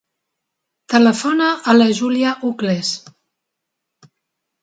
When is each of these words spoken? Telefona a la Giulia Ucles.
Telefona 0.93 1.49
a 1.73 1.75
la 1.75 1.87
Giulia 1.99 2.31
Ucles. 2.51 2.89